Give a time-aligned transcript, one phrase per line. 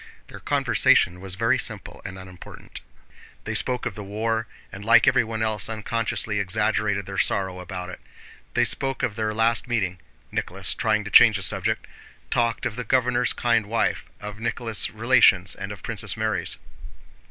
[0.29, 2.81] Their conversation was very simple and unimportant.
[3.43, 7.99] They spoke of the war, and like everyone else unconsciously exaggerated their sorrow about it;
[8.55, 11.89] they spoke of their last meeting—Nicholas trying to change the subject—they
[12.31, 16.57] talked of the governor's kind wife, of Nicholas' relations, and of Princess Mary's.